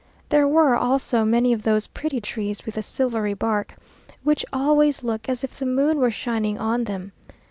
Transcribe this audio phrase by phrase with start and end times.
[0.29, 3.75] There were also many of those pretty trees with the silvery bark,
[4.23, 7.11] which always look as if the moon were shining on them.